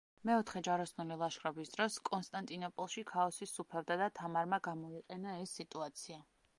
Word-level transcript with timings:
მეოთხე 0.27 0.61
ჯვაროსნული 0.67 1.17
ლაშქრობის 1.23 1.73
დროს 1.75 1.99
კონსტანტინოპოლში 2.09 3.05
ქაოსი 3.13 3.51
სუფევდა 3.53 4.01
და 4.05 4.11
თამარმა 4.23 4.63
გამოიყენა 4.71 5.41
ეს 5.45 5.59
სიტუაცია. 5.61 6.25